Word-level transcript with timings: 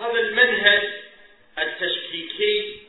هذا 0.00 0.18
المنهج 0.18 0.82
التشكيكي 1.58 2.80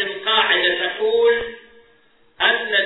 انبثاقا 0.00 0.04
من 0.04 0.24
قاعدة 0.24 0.88
تقول 0.88 1.32
أن 2.40 2.77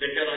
because 0.00 0.27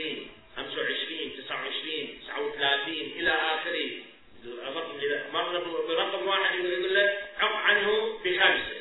20 0.00 0.26
25 0.56 1.32
29 1.36 2.18
39 2.26 2.94
إلى 3.16 3.30
آخره 3.30 3.90
مرة 5.32 5.84
برقم 5.88 6.26
واحد 6.26 6.58
يقول 6.58 6.94
له 6.94 7.18
عق 7.38 7.52
عنه 7.56 8.18
بخمسة 8.24 8.79